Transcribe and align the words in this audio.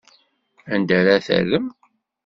Anda 0.73 0.95
ara 0.99 1.15
t-terrem? 1.19 1.67